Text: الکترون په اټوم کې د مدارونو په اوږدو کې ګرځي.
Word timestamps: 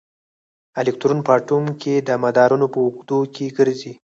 الکترون 0.79 1.19
په 1.27 1.31
اټوم 1.37 1.65
کې 1.81 1.93
د 2.07 2.09
مدارونو 2.23 2.65
په 2.73 2.77
اوږدو 2.83 3.19
کې 3.35 3.45
ګرځي. 3.57 3.93